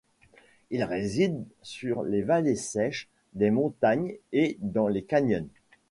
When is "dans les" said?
4.59-5.03